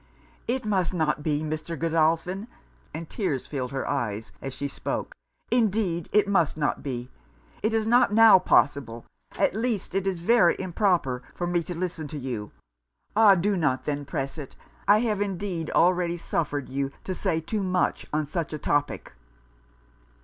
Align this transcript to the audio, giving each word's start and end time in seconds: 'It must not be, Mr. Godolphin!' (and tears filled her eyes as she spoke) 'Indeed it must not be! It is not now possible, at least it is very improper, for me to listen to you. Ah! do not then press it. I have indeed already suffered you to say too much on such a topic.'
'It 0.47 0.65
must 0.65 0.95
not 0.95 1.21
be, 1.21 1.43
Mr. 1.43 1.77
Godolphin!' 1.77 2.47
(and 2.91 3.07
tears 3.07 3.45
filled 3.45 3.71
her 3.71 3.87
eyes 3.87 4.31
as 4.41 4.51
she 4.51 4.67
spoke) 4.67 5.13
'Indeed 5.51 6.09
it 6.11 6.27
must 6.27 6.57
not 6.57 6.81
be! 6.81 7.11
It 7.61 7.71
is 7.71 7.85
not 7.85 8.11
now 8.11 8.39
possible, 8.39 9.05
at 9.37 9.53
least 9.53 9.93
it 9.93 10.07
is 10.07 10.17
very 10.19 10.55
improper, 10.57 11.21
for 11.35 11.45
me 11.45 11.61
to 11.61 11.75
listen 11.77 12.07
to 12.07 12.17
you. 12.17 12.49
Ah! 13.15 13.35
do 13.35 13.55
not 13.55 13.83
then 13.85 14.03
press 14.03 14.39
it. 14.39 14.55
I 14.87 15.01
have 15.01 15.21
indeed 15.21 15.69
already 15.69 16.17
suffered 16.17 16.67
you 16.67 16.89
to 17.03 17.13
say 17.13 17.39
too 17.39 17.61
much 17.61 18.07
on 18.11 18.25
such 18.25 18.53
a 18.53 18.57
topic.' 18.57 19.13